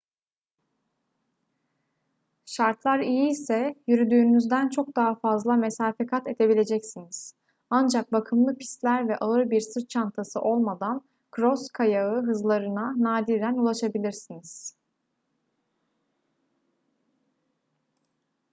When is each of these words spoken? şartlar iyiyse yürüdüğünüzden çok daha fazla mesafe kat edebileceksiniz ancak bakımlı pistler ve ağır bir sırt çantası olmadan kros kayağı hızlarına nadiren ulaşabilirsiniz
şartlar 2.45 2.99
iyiyse 2.99 3.75
yürüdüğünüzden 3.87 4.69
çok 4.69 4.95
daha 4.95 5.15
fazla 5.15 5.53
mesafe 5.55 6.05
kat 6.05 6.27
edebileceksiniz 6.27 7.35
ancak 7.69 8.11
bakımlı 8.11 8.57
pistler 8.57 9.07
ve 9.09 9.17
ağır 9.17 9.49
bir 9.49 9.59
sırt 9.61 9.89
çantası 9.89 10.41
olmadan 10.41 11.01
kros 11.31 11.67
kayağı 11.71 12.23
hızlarına 12.23 12.93
nadiren 12.97 13.53
ulaşabilirsiniz 13.57 14.75